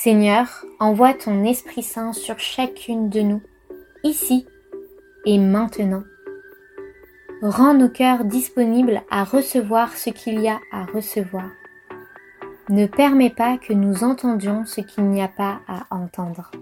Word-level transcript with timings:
Seigneur, 0.00 0.64
envoie 0.78 1.12
ton 1.12 1.42
Esprit 1.42 1.82
Saint 1.82 2.12
sur 2.12 2.38
chacune 2.38 3.08
de 3.08 3.20
nous, 3.20 3.42
ici 4.04 4.46
et 5.26 5.38
maintenant. 5.38 6.04
Rends 7.42 7.74
nos 7.74 7.88
cœurs 7.88 8.24
disponibles 8.24 9.02
à 9.10 9.24
recevoir 9.24 9.96
ce 9.96 10.10
qu'il 10.10 10.38
y 10.38 10.46
a 10.46 10.60
à 10.70 10.84
recevoir. 10.84 11.50
Ne 12.68 12.86
permets 12.86 13.34
pas 13.34 13.58
que 13.58 13.72
nous 13.72 14.04
entendions 14.04 14.64
ce 14.66 14.82
qu'il 14.82 15.02
n'y 15.06 15.20
a 15.20 15.26
pas 15.26 15.62
à 15.66 15.88
entendre. 15.90 16.52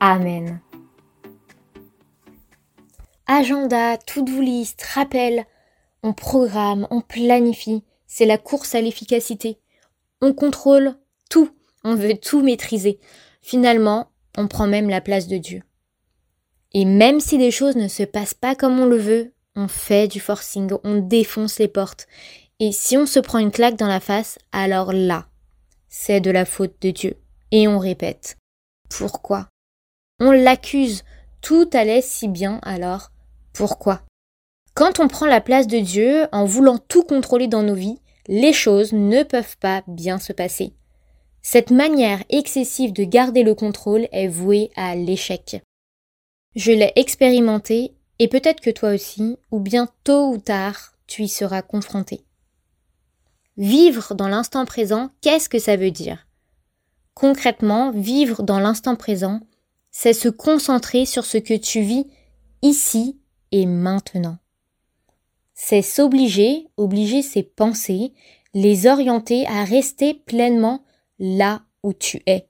Amen. 0.00 0.58
Agenda, 3.26 3.98
to-do 3.98 4.40
list, 4.40 4.82
rappel, 4.94 5.44
on 6.02 6.14
programme, 6.14 6.86
on 6.90 7.02
planifie, 7.02 7.84
c'est 8.06 8.24
la 8.24 8.38
course 8.38 8.74
à 8.74 8.80
l'efficacité. 8.80 9.58
On 10.22 10.32
contrôle 10.32 10.94
tout 11.28 11.50
on 11.84 11.94
veut 11.94 12.16
tout 12.16 12.42
maîtriser. 12.42 12.98
Finalement, 13.42 14.10
on 14.36 14.48
prend 14.48 14.66
même 14.66 14.88
la 14.88 15.00
place 15.00 15.28
de 15.28 15.36
Dieu. 15.36 15.62
Et 16.72 16.84
même 16.84 17.20
si 17.20 17.38
les 17.38 17.50
choses 17.50 17.76
ne 17.76 17.88
se 17.88 18.02
passent 18.02 18.34
pas 18.34 18.54
comme 18.54 18.80
on 18.80 18.86
le 18.86 18.96
veut, 18.96 19.32
on 19.54 19.68
fait 19.68 20.08
du 20.08 20.18
forcing, 20.18 20.72
on 20.82 20.98
défonce 20.98 21.58
les 21.58 21.68
portes. 21.68 22.08
Et 22.58 22.72
si 22.72 22.96
on 22.96 23.06
se 23.06 23.20
prend 23.20 23.38
une 23.38 23.52
claque 23.52 23.76
dans 23.76 23.86
la 23.86 24.00
face, 24.00 24.38
alors 24.50 24.92
là, 24.92 25.26
c'est 25.88 26.20
de 26.20 26.30
la 26.30 26.44
faute 26.44 26.74
de 26.80 26.90
Dieu. 26.90 27.16
Et 27.52 27.68
on 27.68 27.78
répète. 27.78 28.36
Pourquoi? 28.88 29.48
On 30.18 30.32
l'accuse. 30.32 31.04
Tout 31.40 31.68
allait 31.72 32.02
si 32.02 32.26
bien, 32.26 32.58
alors 32.62 33.10
pourquoi? 33.52 34.02
Quand 34.74 34.98
on 34.98 35.06
prend 35.06 35.26
la 35.26 35.40
place 35.40 35.68
de 35.68 35.78
Dieu 35.78 36.26
en 36.32 36.44
voulant 36.44 36.78
tout 36.78 37.04
contrôler 37.04 37.46
dans 37.46 37.62
nos 37.62 37.74
vies, 37.74 38.00
les 38.26 38.52
choses 38.52 38.92
ne 38.92 39.22
peuvent 39.22 39.56
pas 39.58 39.82
bien 39.86 40.18
se 40.18 40.32
passer. 40.32 40.74
Cette 41.46 41.70
manière 41.70 42.24
excessive 42.30 42.94
de 42.94 43.04
garder 43.04 43.42
le 43.42 43.54
contrôle 43.54 44.08
est 44.12 44.28
vouée 44.28 44.70
à 44.76 44.96
l'échec. 44.96 45.62
Je 46.56 46.72
l'ai 46.72 46.90
expérimenté 46.96 47.92
et 48.18 48.28
peut-être 48.28 48.62
que 48.62 48.70
toi 48.70 48.94
aussi, 48.94 49.36
ou 49.50 49.60
bien 49.60 49.90
tôt 50.04 50.30
ou 50.30 50.38
tard, 50.38 50.94
tu 51.06 51.24
y 51.24 51.28
seras 51.28 51.60
confronté. 51.60 52.24
Vivre 53.58 54.14
dans 54.14 54.26
l'instant 54.26 54.64
présent, 54.64 55.10
qu'est-ce 55.20 55.50
que 55.50 55.58
ça 55.58 55.76
veut 55.76 55.90
dire? 55.90 56.26
Concrètement, 57.12 57.90
vivre 57.90 58.42
dans 58.42 58.58
l'instant 58.58 58.96
présent, 58.96 59.40
c'est 59.90 60.14
se 60.14 60.30
concentrer 60.30 61.04
sur 61.04 61.26
ce 61.26 61.36
que 61.36 61.54
tu 61.54 61.82
vis 61.82 62.06
ici 62.62 63.20
et 63.52 63.66
maintenant. 63.66 64.38
C'est 65.52 65.82
s'obliger, 65.82 66.68
obliger 66.78 67.20
ses 67.20 67.42
pensées, 67.42 68.14
les 68.54 68.86
orienter 68.86 69.46
à 69.46 69.64
rester 69.64 70.14
pleinement 70.14 70.82
là 71.18 71.62
où 71.82 71.92
tu 71.92 72.22
es. 72.26 72.48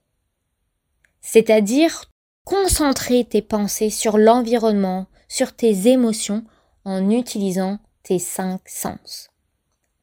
C'est-à-dire 1.21 2.05
concentrer 2.43 3.25
tes 3.25 3.41
pensées 3.41 3.89
sur 3.89 4.17
l'environnement, 4.17 5.07
sur 5.27 5.55
tes 5.55 5.87
émotions 5.87 6.45
en 6.83 7.09
utilisant 7.09 7.79
tes 8.03 8.19
cinq 8.19 8.61
sens. 8.69 9.29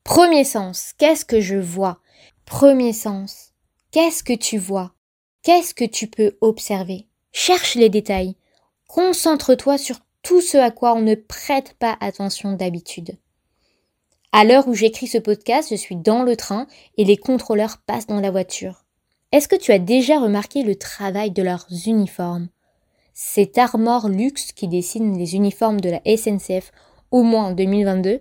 Premier 0.05 0.45
sens, 0.45 0.93
qu'est-ce 0.99 1.25
que 1.25 1.41
je 1.41 1.57
vois? 1.57 2.01
Premier 2.45 2.93
sens, 2.93 3.53
qu'est-ce 3.93 4.25
que 4.25 4.33
tu 4.33 4.59
vois? 4.59 4.93
Qu'est-ce 5.43 5.75
que 5.75 5.85
tu 5.85 6.09
peux 6.09 6.37
observer? 6.41 7.07
Cherche 7.33 7.77
les 7.77 7.89
détails. 7.89 8.37
Concentre-toi 8.89 9.79
sur 9.79 10.01
tout 10.23 10.41
ce 10.41 10.57
à 10.57 10.71
quoi 10.71 10.95
on 10.95 11.03
ne 11.03 11.15
prête 11.15 11.75
pas 11.75 11.97
attention 12.01 12.53
d'habitude. 12.53 13.17
À 14.35 14.45
l'heure 14.45 14.67
où 14.67 14.73
j'écris 14.73 15.09
ce 15.09 15.19
podcast, 15.19 15.69
je 15.71 15.77
suis 15.77 15.95
dans 15.95 16.23
le 16.23 16.37
train 16.37 16.67
et 16.97 17.05
les 17.05 17.19
contrôleurs 17.19 17.77
passent 17.87 18.07
dans 18.07 18.21
la 18.21 18.31
voiture. 18.31 18.87
Est-ce 19.31 19.47
que 19.47 19.57
tu 19.57 19.73
as 19.73 19.79
déjà 19.79 20.19
remarqué 20.19 20.63
le 20.63 20.75
travail 20.75 21.31
de 21.33 21.43
leurs 21.43 21.67
uniformes? 21.87 22.49
C'est 23.13 23.59
Armor 23.59 24.09
Luxe 24.09 24.53
qui 24.53 24.69
dessine 24.69 25.19
les 25.19 25.35
uniformes 25.35 25.83
de 25.83 25.91
la 25.91 26.01
SNCF 26.17 26.73
au 27.11 27.23
moins 27.23 27.49
en 27.49 27.53
2022. 27.53 28.21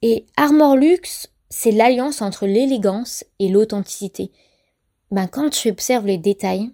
Et 0.00 0.24
Armor 0.38 0.76
Luxe, 0.76 1.30
c'est 1.50 1.70
l'alliance 1.70 2.22
entre 2.22 2.46
l'élégance 2.46 3.22
et 3.38 3.50
l'authenticité. 3.50 4.30
Ben, 5.10 5.26
quand 5.26 5.50
tu 5.50 5.68
observes 5.68 6.06
les 6.06 6.16
détails, 6.16 6.70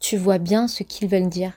tu 0.00 0.16
vois 0.16 0.38
bien 0.38 0.66
ce 0.66 0.82
qu'ils 0.82 1.08
veulent 1.08 1.28
dire. 1.28 1.52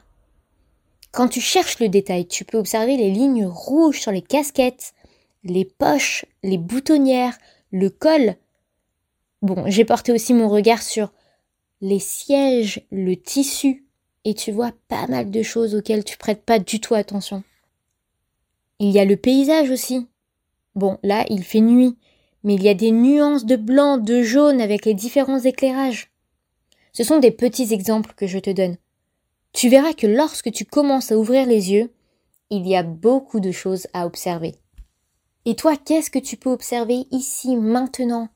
Quand 1.12 1.28
tu 1.28 1.42
cherches 1.42 1.80
le 1.80 1.90
détail, 1.90 2.28
tu 2.28 2.46
peux 2.46 2.60
observer 2.60 2.98
les 2.98 3.10
lignes 3.10 3.48
rouges 3.48 4.00
sur 4.00 4.12
les 4.12 4.22
casquettes, 4.22 4.94
les 5.44 5.66
poches, 5.66 6.26
les 6.44 6.58
boutonnières, 6.58 7.38
le 7.72 7.90
col. 7.90 8.36
Bon, 9.42 9.64
j'ai 9.68 9.86
porté 9.86 10.12
aussi 10.12 10.34
mon 10.34 10.50
regard 10.50 10.82
sur 10.82 11.12
les 11.82 12.00
sièges, 12.00 12.82
le 12.92 13.16
tissu, 13.16 13.86
et 14.26 14.34
tu 14.34 14.52
vois 14.52 14.74
pas 14.88 15.08
mal 15.08 15.32
de 15.32 15.42
choses 15.42 15.76
auxquelles 15.76 16.04
tu 16.04 16.18
prêtes 16.18 16.44
pas 16.44 16.60
du 16.60 16.80
tout 16.80 16.94
attention. 16.94 17.44
Il 18.80 18.92
y 18.92 19.00
a 19.00 19.06
le 19.06 19.18
paysage 19.18 19.70
aussi. 19.70 20.08
Bon, 20.76 20.98
là, 21.04 21.26
il 21.30 21.44
fait 21.44 21.62
nuit, 21.62 21.98
mais 22.44 22.56
il 22.56 22.64
y 22.64 22.70
a 22.70 22.74
des 22.74 22.92
nuances 22.92 23.46
de 23.46 23.56
blanc, 23.56 23.98
de 23.98 24.22
jaune 24.22 24.62
avec 24.62 24.86
les 24.86 24.94
différents 24.94 25.40
éclairages. 25.40 26.12
Ce 26.94 27.04
sont 27.04 27.20
des 27.20 27.32
petits 27.32 27.74
exemples 27.74 28.14
que 28.16 28.28
je 28.28 28.40
te 28.40 28.50
donne. 28.50 28.78
Tu 29.54 29.70
verras 29.70 29.94
que 29.94 30.08
lorsque 30.08 30.52
tu 30.52 30.66
commences 30.66 31.12
à 31.12 31.18
ouvrir 31.18 31.46
les 31.46 31.72
yeux, 31.72 31.92
il 32.50 32.68
y 32.68 32.76
a 32.76 32.84
beaucoup 32.84 33.40
de 33.40 33.52
choses 33.52 33.88
à 33.94 34.06
observer. 34.06 34.56
Et 35.46 35.56
toi, 35.56 35.78
qu'est-ce 35.78 36.12
que 36.12 36.20
tu 36.20 36.38
peux 36.38 36.52
observer 36.52 37.08
ici, 37.12 37.56
maintenant? 37.56 38.30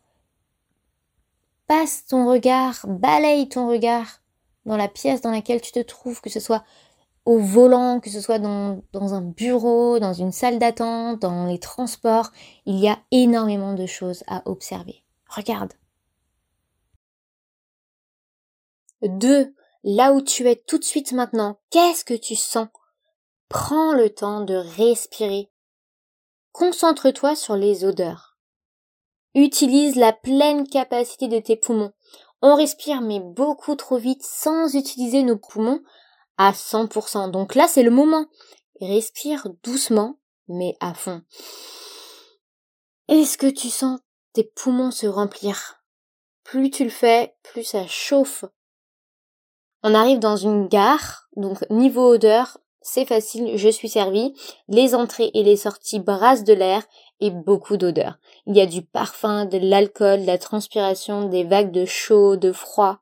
Passe 1.68 2.06
ton 2.06 2.28
regard, 2.30 2.86
balaye 2.88 3.48
ton 3.50 3.68
regard 3.68 4.22
dans 4.66 4.78
la 4.78 4.88
pièce 4.88 5.22
dans 5.22 5.32
laquelle 5.32 5.62
tu 5.62 5.72
te 5.72 5.80
trouves, 5.80 6.22
que 6.22 6.30
ce 6.30 6.40
soit 6.40 6.64
au 7.26 7.38
volant, 7.40 8.00
que 8.00 8.10
ce 8.10 8.20
soit 8.20 8.40
dans, 8.40 8.84
un 8.94 9.22
bureau, 9.22 10.00
dans 10.00 10.14
une 10.14 10.32
salle 10.32 10.60
d'attente, 10.60 11.22
dans 11.22 11.46
les 11.46 11.60
transports. 11.60 12.32
Il 12.66 12.80
y 12.80 12.88
a 12.88 13.00
énormément 13.12 13.74
de 13.74 13.86
choses 13.86 14.24
à 14.28 14.42
observer. 14.46 15.04
Regarde. 15.28 15.74
Deux, 19.02 19.54
là 19.84 20.14
où 20.14 20.22
tu 20.22 20.48
es 20.48 20.56
tout 20.56 20.78
de 20.78 20.84
suite 20.84 21.12
maintenant, 21.12 21.60
qu'est-ce 21.70 22.06
que 22.06 22.14
tu 22.14 22.36
sens? 22.36 22.68
Prends 23.50 23.94
le 23.94 24.10
temps 24.10 24.42
de 24.42 24.56
respirer 24.56 25.50
Concentre-toi 26.54 27.36
sur 27.36 27.56
les 27.56 27.84
odeurs. 27.84 28.38
Utilise 29.34 29.96
la 29.96 30.14
pleine 30.14 30.68
capacité 30.68 31.28
de 31.28 31.40
tes 31.40 31.56
poumons. 31.56 31.92
On 32.44 32.56
respire 32.56 33.02
mais 33.02 33.20
beaucoup 33.20 33.76
trop 33.76 33.98
vite 33.98 34.22
sans 34.22 34.76
utiliser 34.76 35.24
nos 35.24 35.36
poumons 35.36 35.82
à 36.38 36.52
100%. 36.52 37.32
Donc 37.32 37.56
là, 37.56 37.68
c'est 37.68 37.82
le 37.82 37.90
moment. 37.90 38.28
Respire 38.80 39.48
doucement 39.64 40.20
mais 40.48 40.76
à 40.80 40.94
fond. 40.94 41.24
Est-ce 43.08 43.40
que 43.40 43.48
tu 43.48 43.70
sens 43.70 44.00
tes 44.34 44.44
poumons 44.44 44.92
se 44.92 45.08
remplir? 45.08 45.84
Plus 46.44 46.70
tu 46.70 46.84
le 46.84 46.92
fais, 46.92 47.36
plus 47.42 47.64
ça 47.64 47.88
chauffe. 47.88 48.46
On 49.82 49.96
arrive 49.96 50.20
dans 50.20 50.38
une 50.38 50.68
gare, 50.68 51.28
donc 51.36 51.68
niveau 51.72 52.14
odeur, 52.14 52.60
c'est 52.84 53.06
facile, 53.06 53.58
je 53.58 53.70
suis 53.70 53.90
servi. 53.90 54.34
Les 54.68 54.94
entrées 54.94 55.32
et 55.34 55.44
les 55.44 55.56
sorties 55.56 56.00
brassent 56.00 56.44
de 56.44 56.54
l'air 56.54 56.84
et 57.22 57.32
beaucoup 57.32 57.78
d'odeurs. 57.78 58.20
Il 58.46 58.56
y 58.56 58.62
a 58.62 58.66
du 58.66 58.82
parfum, 58.82 59.46
de 59.46 59.58
l'alcool, 59.58 60.22
de 60.22 60.28
la 60.28 60.38
transpiration, 60.38 61.30
des 61.30 61.46
vagues 61.46 61.72
de 61.72 61.86
chaud, 61.86 62.36
de 62.36 62.52
froid. 62.52 63.00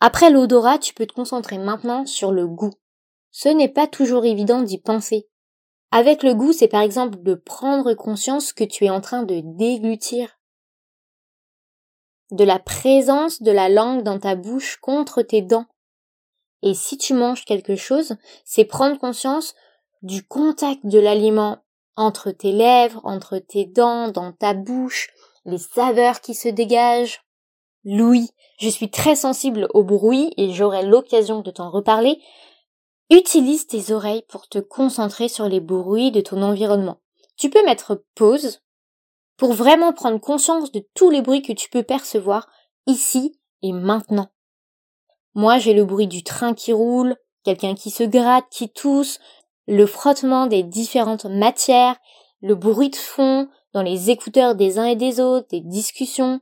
Après 0.00 0.30
l'odorat, 0.30 0.78
tu 0.78 0.94
peux 0.94 1.06
te 1.06 1.14
concentrer 1.14 1.58
maintenant 1.58 2.04
sur 2.04 2.32
le 2.32 2.46
goût. 2.46 2.72
Ce 3.30 3.48
n'est 3.48 3.68
pas 3.68 3.86
toujours 3.86 4.24
évident 4.24 4.62
d'y 4.62 4.78
penser. 4.78 5.28
Avec 5.90 6.22
le 6.22 6.34
goût, 6.34 6.52
c'est 6.52 6.68
par 6.68 6.82
exemple 6.82 7.22
de 7.22 7.34
prendre 7.34 7.94
conscience 7.94 8.52
que 8.52 8.64
tu 8.64 8.84
es 8.84 8.90
en 8.90 9.00
train 9.00 9.22
de 9.22 9.40
déglutir. 9.42 10.38
De 12.30 12.44
la 12.44 12.58
présence 12.58 13.42
de 13.42 13.50
la 13.50 13.68
langue 13.68 14.02
dans 14.02 14.18
ta 14.18 14.36
bouche 14.36 14.76
contre 14.76 15.22
tes 15.22 15.42
dents. 15.42 15.66
Et 16.62 16.74
si 16.74 16.98
tu 16.98 17.14
manges 17.14 17.44
quelque 17.44 17.76
chose, 17.76 18.16
c'est 18.44 18.64
prendre 18.64 18.98
conscience 18.98 19.54
du 20.02 20.22
contact 20.22 20.84
de 20.84 20.98
l'aliment 20.98 21.58
entre 21.96 22.30
tes 22.30 22.52
lèvres, 22.52 23.00
entre 23.04 23.38
tes 23.38 23.66
dents, 23.66 24.08
dans 24.08 24.32
ta 24.32 24.54
bouche, 24.54 25.10
les 25.44 25.58
saveurs 25.58 26.20
qui 26.20 26.34
se 26.34 26.48
dégagent. 26.48 27.22
Louis, 27.84 28.30
je 28.58 28.68
suis 28.68 28.90
très 28.90 29.16
sensible 29.16 29.68
au 29.72 29.84
bruit 29.84 30.32
et 30.36 30.52
j'aurai 30.52 30.84
l'occasion 30.84 31.40
de 31.40 31.50
t'en 31.50 31.70
reparler. 31.70 32.20
Utilise 33.10 33.66
tes 33.66 33.92
oreilles 33.92 34.24
pour 34.28 34.48
te 34.48 34.58
concentrer 34.58 35.28
sur 35.28 35.48
les 35.48 35.60
bruits 35.60 36.10
de 36.10 36.20
ton 36.20 36.42
environnement. 36.42 37.00
Tu 37.36 37.50
peux 37.50 37.64
mettre 37.64 38.04
pause 38.14 38.60
pour 39.36 39.54
vraiment 39.54 39.92
prendre 39.92 40.20
conscience 40.20 40.70
de 40.70 40.86
tous 40.94 41.10
les 41.10 41.22
bruits 41.22 41.42
que 41.42 41.54
tu 41.54 41.70
peux 41.70 41.82
percevoir 41.82 42.48
ici 42.86 43.40
et 43.62 43.72
maintenant. 43.72 44.28
Moi, 45.34 45.58
j'ai 45.58 45.74
le 45.74 45.84
bruit 45.84 46.08
du 46.08 46.22
train 46.22 46.54
qui 46.54 46.72
roule, 46.72 47.16
quelqu'un 47.44 47.74
qui 47.74 47.90
se 47.90 48.02
gratte, 48.02 48.46
qui 48.50 48.68
tousse, 48.68 49.20
le 49.66 49.86
frottement 49.86 50.46
des 50.46 50.62
différentes 50.62 51.26
matières, 51.26 51.96
le 52.40 52.54
bruit 52.54 52.90
de 52.90 52.96
fond 52.96 53.48
dans 53.72 53.82
les 53.82 54.10
écouteurs 54.10 54.54
des 54.54 54.78
uns 54.78 54.86
et 54.86 54.96
des 54.96 55.20
autres, 55.20 55.46
des 55.48 55.60
discussions. 55.60 56.40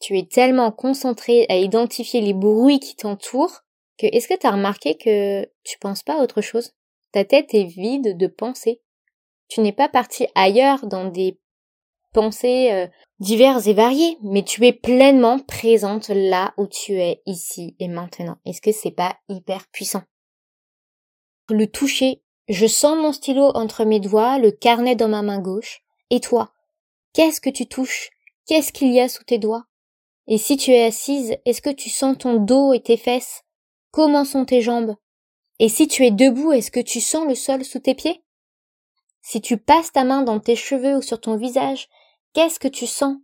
Tu 0.00 0.18
es 0.18 0.26
tellement 0.26 0.72
concentré 0.72 1.46
à 1.48 1.56
identifier 1.56 2.20
les 2.20 2.34
bruits 2.34 2.80
qui 2.80 2.96
t'entourent 2.96 3.62
que 3.98 4.06
est-ce 4.06 4.28
que 4.28 4.38
tu 4.38 4.46
as 4.46 4.50
remarqué 4.50 4.96
que 4.96 5.46
tu 5.64 5.78
penses 5.78 6.02
pas 6.02 6.18
à 6.18 6.22
autre 6.22 6.42
chose? 6.42 6.72
Ta 7.12 7.24
tête 7.24 7.54
est 7.54 7.64
vide 7.64 8.16
de 8.16 8.26
pensées. 8.26 8.82
Tu 9.48 9.60
n'es 9.60 9.72
pas 9.72 9.88
parti 9.88 10.26
ailleurs 10.34 10.86
dans 10.86 11.06
des 11.06 11.38
pensées 12.12 12.72
euh, 12.72 12.86
diverses 13.20 13.66
et 13.66 13.74
variées, 13.74 14.18
mais 14.22 14.42
tu 14.42 14.66
es 14.66 14.72
pleinement 14.72 15.38
présente 15.38 16.08
là 16.08 16.54
où 16.56 16.66
tu 16.66 17.00
es 17.00 17.22
ici 17.26 17.76
et 17.78 17.88
maintenant. 17.88 18.36
Est-ce 18.44 18.60
que 18.60 18.72
c'est 18.72 18.90
pas 18.90 19.16
hyper 19.28 19.66
puissant? 19.68 20.02
Le 21.48 21.66
toucher, 21.66 22.22
je 22.48 22.66
sens 22.66 22.96
mon 22.96 23.12
stylo 23.12 23.50
entre 23.54 23.84
mes 23.84 24.00
doigts, 24.00 24.38
le 24.38 24.50
carnet 24.50 24.96
dans 24.96 25.08
ma 25.08 25.22
main 25.22 25.40
gauche. 25.40 25.82
Et 26.10 26.20
toi? 26.20 26.52
Qu'est-ce 27.12 27.40
que 27.40 27.50
tu 27.50 27.66
touches? 27.66 28.10
Qu'est-ce 28.46 28.72
qu'il 28.72 28.92
y 28.92 29.00
a 29.00 29.08
sous 29.08 29.24
tes 29.24 29.38
doigts? 29.38 29.64
Et 30.28 30.38
si 30.38 30.56
tu 30.56 30.72
es 30.72 30.84
assise, 30.84 31.36
est-ce 31.44 31.62
que 31.62 31.70
tu 31.70 31.88
sens 31.88 32.18
ton 32.18 32.36
dos 32.36 32.72
et 32.72 32.80
tes 32.80 32.96
fesses? 32.96 33.42
Comment 33.90 34.24
sont 34.24 34.44
tes 34.44 34.60
jambes? 34.60 34.96
Et 35.58 35.68
si 35.68 35.88
tu 35.88 36.04
es 36.04 36.10
debout, 36.10 36.52
est-ce 36.52 36.70
que 36.70 36.80
tu 36.80 37.00
sens 37.00 37.26
le 37.26 37.34
sol 37.34 37.64
sous 37.64 37.78
tes 37.78 37.94
pieds? 37.94 38.22
Si 39.22 39.40
tu 39.40 39.56
passes 39.56 39.92
ta 39.92 40.04
main 40.04 40.22
dans 40.22 40.38
tes 40.38 40.54
cheveux 40.54 40.96
ou 40.96 41.02
sur 41.02 41.20
ton 41.20 41.36
visage, 41.36 41.88
qu'est-ce 42.36 42.60
que 42.60 42.68
tu 42.68 42.86
sens? 42.86 43.16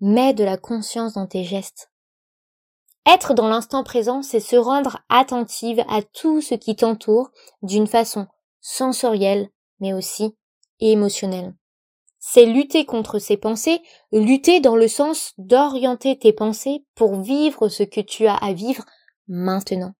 Mets 0.00 0.34
de 0.34 0.44
la 0.44 0.58
conscience 0.58 1.14
dans 1.14 1.26
tes 1.26 1.44
gestes. 1.44 1.90
Être 3.06 3.32
dans 3.32 3.48
l'instant 3.48 3.82
présent, 3.82 4.20
c'est 4.20 4.38
se 4.38 4.56
rendre 4.56 4.98
attentive 5.08 5.82
à 5.88 6.02
tout 6.02 6.42
ce 6.42 6.54
qui 6.54 6.76
t'entoure 6.76 7.30
d'une 7.62 7.86
façon 7.86 8.26
sensorielle, 8.60 9.48
mais 9.80 9.94
aussi 9.94 10.36
émotionnelle. 10.78 11.54
C'est 12.18 12.44
lutter 12.44 12.84
contre 12.84 13.18
ces 13.18 13.38
pensées, 13.38 13.80
lutter 14.12 14.60
dans 14.60 14.76
le 14.76 14.88
sens 14.88 15.32
d'orienter 15.38 16.18
tes 16.18 16.34
pensées 16.34 16.84
pour 16.94 17.22
vivre 17.22 17.70
ce 17.70 17.82
que 17.82 18.02
tu 18.02 18.26
as 18.26 18.36
à 18.36 18.52
vivre 18.52 18.84
maintenant. 19.26 19.94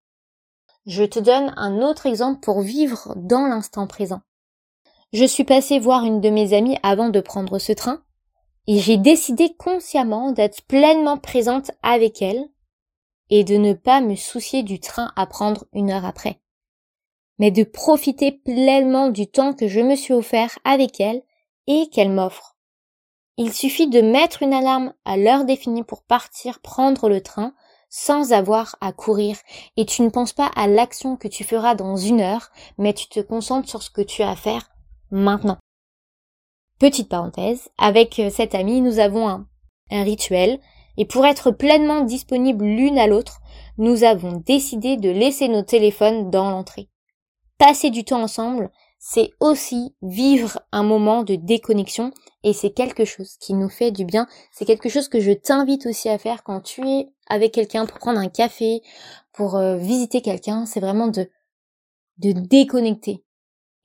Je 0.85 1.03
te 1.03 1.17
donne 1.17 1.51
un 1.57 1.81
autre 1.81 2.05
exemple 2.05 2.41
pour 2.41 2.61
vivre 2.61 3.15
dans 3.15 3.47
l'instant 3.47 3.87
présent. 3.87 4.21
Je 5.13 5.25
suis 5.25 5.43
passée 5.43 5.77
voir 5.77 6.05
une 6.05 6.21
de 6.21 6.29
mes 6.31 6.53
amies 6.53 6.79
avant 6.81 7.09
de 7.09 7.19
prendre 7.19 7.59
ce 7.59 7.71
train 7.71 8.01
et 8.65 8.79
j'ai 8.79 8.97
décidé 8.97 9.53
consciemment 9.53 10.31
d'être 10.31 10.63
pleinement 10.63 11.19
présente 11.19 11.69
avec 11.83 12.23
elle 12.23 12.49
et 13.29 13.43
de 13.43 13.55
ne 13.57 13.73
pas 13.73 14.01
me 14.01 14.15
soucier 14.15 14.63
du 14.63 14.79
train 14.79 15.11
à 15.15 15.27
prendre 15.27 15.65
une 15.71 15.91
heure 15.91 16.05
après, 16.05 16.41
mais 17.37 17.51
de 17.51 17.63
profiter 17.63 18.31
pleinement 18.31 19.09
du 19.09 19.27
temps 19.27 19.53
que 19.53 19.67
je 19.67 19.81
me 19.81 19.95
suis 19.95 20.15
offert 20.15 20.57
avec 20.63 20.99
elle 20.99 21.21
et 21.67 21.89
qu'elle 21.91 22.09
m'offre. 22.09 22.57
Il 23.37 23.53
suffit 23.53 23.87
de 23.87 24.01
mettre 24.01 24.41
une 24.41 24.53
alarme 24.53 24.95
à 25.05 25.15
l'heure 25.15 25.45
définie 25.45 25.83
pour 25.83 26.01
partir 26.01 26.59
prendre 26.59 27.07
le 27.07 27.21
train 27.21 27.53
sans 27.87 28.33
avoir 28.33 28.77
à 28.81 28.91
courir 28.91 29.37
et 29.77 29.85
tu 29.85 30.01
ne 30.01 30.09
penses 30.09 30.33
pas 30.33 30.49
à 30.55 30.65
l'action 30.65 31.17
que 31.17 31.27
tu 31.27 31.43
feras 31.43 31.75
dans 31.75 31.97
une 31.97 32.21
heure, 32.21 32.49
mais 32.79 32.93
tu 32.93 33.07
te 33.09 33.19
concentres 33.19 33.69
sur 33.69 33.83
ce 33.83 33.91
que 33.91 34.01
tu 34.01 34.23
as 34.23 34.31
à 34.31 34.35
faire 34.35 34.72
maintenant. 35.11 35.57
Petite 36.79 37.07
parenthèse, 37.07 37.69
avec 37.77 38.19
euh, 38.19 38.29
cette 38.29 38.55
amie, 38.55 38.81
nous 38.81 38.99
avons 38.99 39.29
un, 39.29 39.47
rituel 39.89 40.59
et 40.97 41.05
pour 41.05 41.25
être 41.25 41.51
pleinement 41.51 42.01
disponibles 42.01 42.65
l'une 42.65 42.97
à 42.97 43.07
l'autre, 43.07 43.39
nous 43.77 44.03
avons 44.03 44.43
décidé 44.45 44.97
de 44.97 45.09
laisser 45.09 45.47
nos 45.47 45.61
téléphones 45.61 46.29
dans 46.31 46.49
l'entrée. 46.49 46.89
Passer 47.57 47.89
du 47.89 48.03
temps 48.03 48.23
ensemble, 48.23 48.71
c'est 48.99 49.31
aussi 49.39 49.95
vivre 50.01 50.59
un 50.71 50.83
moment 50.83 51.23
de 51.23 51.35
déconnexion 51.35 52.11
et 52.43 52.53
c'est 52.53 52.71
quelque 52.71 53.05
chose 53.05 53.37
qui 53.39 53.53
nous 53.53 53.69
fait 53.69 53.91
du 53.91 54.03
bien. 54.03 54.27
C'est 54.51 54.65
quelque 54.65 54.89
chose 54.89 55.09
que 55.09 55.19
je 55.19 55.31
t'invite 55.31 55.85
aussi 55.85 56.09
à 56.09 56.17
faire 56.17 56.43
quand 56.43 56.61
tu 56.61 56.87
es 56.87 57.07
avec 57.27 57.53
quelqu'un 57.53 57.85
pour 57.85 57.99
prendre 57.99 58.19
un 58.19 58.29
café, 58.29 58.81
pour 59.31 59.55
euh, 59.55 59.77
visiter 59.77 60.21
quelqu'un. 60.21 60.65
C'est 60.65 60.79
vraiment 60.79 61.07
de 61.07 61.29
déconnecter 62.17 63.23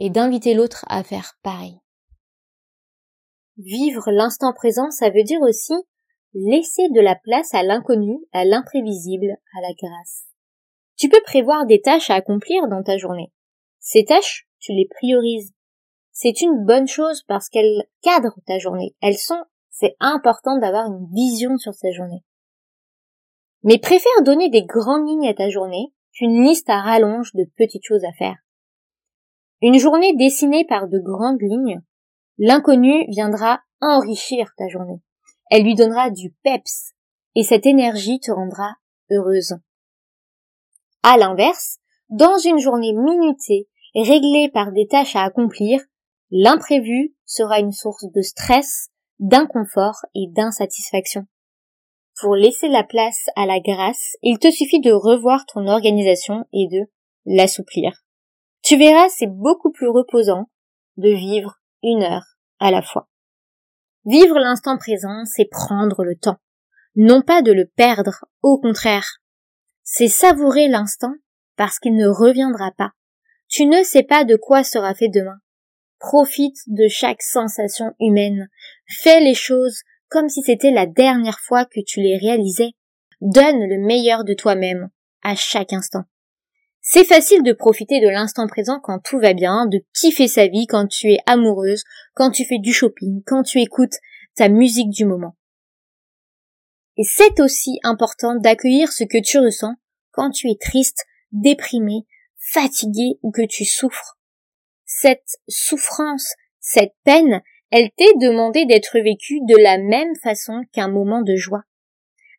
et 0.01 0.11
d'inviter 0.11 0.55
l'autre 0.55 0.85
à 0.89 1.03
faire 1.03 1.35
pareil. 1.43 1.81
Vivre 3.57 4.11
l'instant 4.11 4.53
présent, 4.53 4.91
ça 4.91 5.11
veut 5.11 5.25
dire 5.25 5.41
aussi 5.41 5.75
laisser 6.35 6.89
de 6.91 7.01
la 7.01 7.17
place 7.17 7.53
à 7.55 7.63
l'inconnu, 7.63 8.19
à 8.33 8.45
l'imprévisible, 8.45 9.37
à 9.57 9.61
la 9.61 9.75
grâce. 9.75 10.25
Tu 10.97 11.09
peux 11.09 11.23
prévoir 11.23 11.67
des 11.67 11.81
tâches 11.81 12.11
à 12.11 12.15
accomplir 12.15 12.69
dans 12.69 12.83
ta 12.83 12.97
journée. 12.97 13.33
Ces 13.81 14.05
tâches, 14.05 14.49
tu 14.59 14.73
les 14.73 14.89
priorises. 14.89 15.53
C'est 16.13 16.41
une 16.41 16.65
bonne 16.65 16.89
chose 16.89 17.23
parce 17.29 17.49
qu'elles 17.49 17.85
cadrent 18.03 18.41
ta 18.47 18.59
journée. 18.59 18.95
Elles 19.01 19.17
sont, 19.17 19.43
c'est 19.71 19.97
important 20.01 20.59
d'avoir 20.59 20.87
une 20.87 21.07
vision 21.13 21.57
sur 21.57 21.73
ta 21.77 21.91
journée. 21.93 22.25
Mais 23.63 23.79
préfère 23.79 24.23
donner 24.25 24.51
des 24.51 24.65
grandes 24.65 25.09
lignes 25.09 25.29
à 25.29 25.35
ta 25.35 25.51
journée 25.51 25.93
qu'une 26.13 26.45
liste 26.45 26.69
à 26.69 26.81
rallonge 26.81 27.33
de 27.35 27.45
petites 27.57 27.85
choses 27.85 28.05
à 28.05 28.13
faire. 28.13 28.37
Une 29.61 29.79
journée 29.79 30.15
dessinée 30.15 30.65
par 30.65 30.87
de 30.87 31.01
grandes 31.01 31.43
lignes, 31.43 31.81
l'inconnu 32.39 33.05
viendra 33.09 33.61
enrichir 33.81 34.53
ta 34.57 34.69
journée. 34.69 35.01
Elle 35.51 35.65
lui 35.65 35.75
donnera 35.75 36.11
du 36.11 36.33
peps 36.45 36.93
et 37.35 37.43
cette 37.43 37.67
énergie 37.67 38.21
te 38.21 38.31
rendra 38.31 38.75
heureuse. 39.11 39.57
À 41.03 41.17
l'inverse, 41.17 41.79
dans 42.09 42.39
une 42.39 42.59
journée 42.59 42.93
minutée 42.93 43.69
réglé 43.95 44.49
par 44.53 44.71
des 44.71 44.87
tâches 44.87 45.17
à 45.17 45.25
accomplir, 45.25 45.81
l'imprévu 46.31 47.17
sera 47.25 47.59
une 47.59 47.73
source 47.73 48.05
de 48.13 48.23
stress, 48.23 48.91
d'inconfort 49.19 50.05
et 50.15 50.27
d'insatisfaction. 50.29 51.27
Pour 52.21 52.37
laisser 52.37 52.69
la 52.69 52.85
place 52.85 53.27
à 53.35 53.47
la 53.47 53.59
grâce, 53.59 54.17
il 54.23 54.39
te 54.39 54.51
suffit 54.51 54.81
de 54.81 54.93
revoir 54.93 55.47
ton 55.47 55.67
organisation 55.67 56.45
et 56.53 56.69
de 56.69 56.87
l'assouplir. 57.27 58.05
Tu 58.69 58.77
verras, 58.77 59.09
c'est 59.09 59.31
beaucoup 59.31 59.73
plus 59.73 59.89
reposant 59.89 60.51
de 60.99 61.09
vivre 61.09 61.59
une 61.83 62.03
heure 62.03 62.37
à 62.59 62.71
la 62.71 62.83
fois. 62.83 63.09
Vivre 64.05 64.39
l'instant 64.39 64.77
présent, 64.77 65.25
c'est 65.25 65.49
prendre 65.51 66.05
le 66.05 66.17
temps. 66.17 66.37
Non 66.95 67.23
pas 67.23 67.41
de 67.41 67.51
le 67.51 67.65
perdre, 67.65 68.27
au 68.43 68.61
contraire. 68.61 69.23
C'est 69.85 70.09
savourer 70.09 70.69
l'instant 70.69 71.15
parce 71.57 71.79
qu'il 71.79 71.95
ne 71.95 72.09
reviendra 72.09 72.71
pas. 72.77 72.91
Tu 73.49 73.65
ne 73.65 73.83
sais 73.85 74.03
pas 74.03 74.25
de 74.25 74.37
quoi 74.37 74.65
sera 74.65 74.95
fait 74.95 75.09
demain. 75.09 75.39
Profite 75.99 76.59
de 76.67 76.89
chaque 76.89 77.23
sensation 77.23 77.95
humaine. 78.01 78.51
Fais 78.87 79.21
les 79.21 79.33
choses 79.33 79.81
comme 80.11 80.29
si 80.29 80.43
c'était 80.43 80.73
la 80.73 80.85
dernière 80.85 81.41
fois 81.41 81.65
que 81.65 81.81
tu 81.87 82.03
les 82.03 82.19
réalisais. 82.19 82.73
Donne 83.23 83.61
le 83.61 83.79
meilleur 83.79 84.25
de 84.25 84.35
toi-même 84.35 84.91
à 85.23 85.35
chaque 85.37 85.73
instant. 85.73 86.05
C'est 86.91 87.05
facile 87.05 87.43
de 87.43 87.53
profiter 87.53 88.01
de 88.01 88.09
l'instant 88.09 88.47
présent 88.47 88.81
quand 88.83 88.99
tout 88.99 89.19
va 89.19 89.35
bien, 89.35 89.67
de 89.67 89.85
kiffer 89.93 90.27
sa 90.27 90.47
vie 90.47 90.67
quand 90.67 90.87
tu 90.87 91.13
es 91.13 91.19
amoureuse, 91.27 91.85
quand 92.15 92.31
tu 92.31 92.47
fais 92.47 92.59
du 92.59 92.73
shopping, 92.73 93.23
quand 93.27 93.43
tu 93.43 93.61
écoutes 93.61 93.99
ta 94.37 94.49
musique 94.49 94.89
du 94.89 95.05
moment. 95.05 95.37
Et 96.97 97.05
c'est 97.05 97.41
aussi 97.41 97.79
important 97.83 98.37
d'accueillir 98.37 98.91
ce 98.91 99.05
que 99.05 99.21
tu 99.23 99.37
ressens 99.39 99.75
quand 100.13 100.31
tu 100.31 100.49
es 100.49 100.57
triste, 100.59 101.05
déprimé, 101.31 102.07
fatigué 102.39 103.19
ou 103.21 103.33
que 103.33 103.47
tu 103.47 103.67
souffres. 103.67 104.17
Cette 104.87 105.37
souffrance, 105.47 106.33
cette 106.59 106.95
peine, 107.05 107.43
elle 107.71 107.91
t'est 107.99 108.17
demandée 108.19 108.65
d'être 108.65 108.99
vécue 108.99 109.41
de 109.47 109.63
la 109.63 109.77
même 109.77 110.17
façon 110.23 110.63
qu'un 110.73 110.89
moment 110.89 111.21
de 111.21 111.37
joie. 111.37 111.65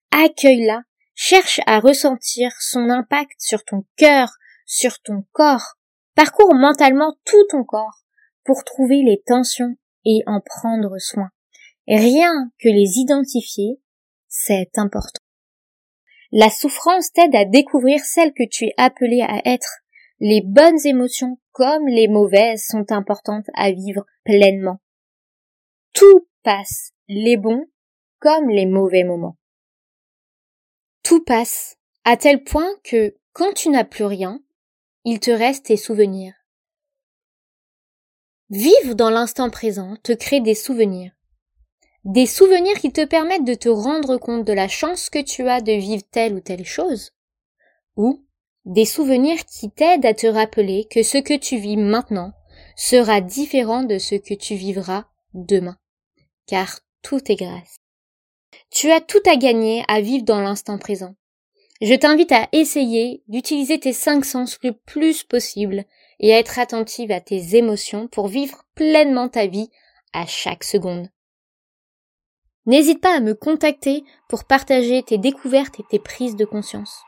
Accueille-la, 0.09 0.81
cherche 1.13 1.59
à 1.67 1.79
ressentir 1.79 2.51
son 2.59 2.89
impact 2.89 3.33
sur 3.37 3.63
ton 3.63 3.85
cœur, 3.95 4.38
sur 4.69 5.01
ton 5.01 5.25
corps. 5.31 5.75
Parcours 6.15 6.53
mentalement 6.53 7.17
tout 7.25 7.43
ton 7.49 7.63
corps 7.63 8.03
pour 8.45 8.63
trouver 8.63 9.01
les 9.03 9.21
tensions 9.25 9.75
et 10.05 10.21
en 10.27 10.39
prendre 10.39 10.97
soin. 10.99 11.29
Rien 11.87 12.51
que 12.59 12.69
les 12.69 12.99
identifier, 12.99 13.81
c'est 14.27 14.77
important. 14.77 15.21
La 16.31 16.51
souffrance 16.51 17.11
t'aide 17.11 17.35
à 17.35 17.45
découvrir 17.45 18.05
celle 18.05 18.31
que 18.33 18.47
tu 18.47 18.65
es 18.65 18.73
appelé 18.77 19.21
à 19.21 19.41
être, 19.45 19.79
les 20.19 20.41
bonnes 20.45 20.85
émotions 20.85 21.39
comme 21.51 21.87
les 21.87 22.07
mauvaises 22.07 22.65
sont 22.67 22.91
importantes 22.91 23.47
à 23.55 23.71
vivre 23.71 24.05
pleinement. 24.23 24.79
Tout 25.93 26.27
passe, 26.43 26.91
les 27.07 27.37
bons 27.37 27.65
comme 28.19 28.49
les 28.49 28.67
mauvais 28.67 29.03
moments. 29.03 29.37
Tout 31.01 31.23
passe, 31.23 31.77
à 32.03 32.17
tel 32.17 32.43
point 32.43 32.69
que, 32.83 33.15
quand 33.33 33.53
tu 33.53 33.69
n'as 33.69 33.85
plus 33.85 34.03
rien, 34.05 34.43
il 35.05 35.19
te 35.19 35.31
reste 35.31 35.65
tes 35.67 35.77
souvenirs. 35.77 36.33
Vivre 38.49 38.95
dans 38.95 39.09
l'instant 39.09 39.49
présent 39.49 39.95
te 40.03 40.11
crée 40.11 40.41
des 40.41 40.55
souvenirs. 40.55 41.11
Des 42.03 42.25
souvenirs 42.25 42.79
qui 42.79 42.91
te 42.91 43.05
permettent 43.05 43.45
de 43.45 43.53
te 43.53 43.69
rendre 43.69 44.17
compte 44.17 44.45
de 44.45 44.53
la 44.53 44.67
chance 44.67 45.09
que 45.09 45.21
tu 45.21 45.47
as 45.47 45.61
de 45.61 45.73
vivre 45.73 46.03
telle 46.11 46.33
ou 46.33 46.39
telle 46.39 46.65
chose. 46.65 47.11
Ou 47.95 48.25
des 48.65 48.85
souvenirs 48.85 49.45
qui 49.45 49.69
t'aident 49.69 50.05
à 50.05 50.13
te 50.13 50.27
rappeler 50.27 50.87
que 50.89 51.03
ce 51.03 51.17
que 51.17 51.37
tu 51.37 51.57
vis 51.57 51.77
maintenant 51.77 52.33
sera 52.75 53.21
différent 53.21 53.83
de 53.83 53.99
ce 53.99 54.15
que 54.15 54.33
tu 54.33 54.55
vivras 54.55 55.05
demain. 55.33 55.77
Car 56.47 56.79
tout 57.01 57.31
est 57.31 57.35
grâce. 57.35 57.77
Tu 58.71 58.91
as 58.91 59.01
tout 59.01 59.21
à 59.25 59.35
gagner 59.35 59.83
à 59.87 60.01
vivre 60.01 60.23
dans 60.23 60.41
l'instant 60.41 60.77
présent. 60.77 61.15
Je 61.81 61.93
t'invite 61.95 62.31
à 62.33 62.49
essayer 62.51 63.23
d'utiliser 63.27 63.79
tes 63.79 63.93
cinq 63.93 64.25
sens 64.25 64.59
le 64.63 64.73
plus 64.73 65.23
possible 65.23 65.85
et 66.19 66.33
à 66.33 66.39
être 66.39 66.59
attentive 66.59 67.11
à 67.11 67.21
tes 67.21 67.55
émotions 67.55 68.07
pour 68.07 68.27
vivre 68.27 68.63
pleinement 68.75 69.29
ta 69.29 69.47
vie 69.47 69.69
à 70.11 70.25
chaque 70.25 70.65
seconde. 70.65 71.07
N'hésite 72.65 73.01
pas 73.01 73.15
à 73.15 73.21
me 73.21 73.33
contacter 73.33 74.03
pour 74.27 74.43
partager 74.43 75.01
tes 75.03 75.17
découvertes 75.17 75.79
et 75.79 75.85
tes 75.89 75.99
prises 75.99 76.35
de 76.35 76.45
conscience. 76.45 77.01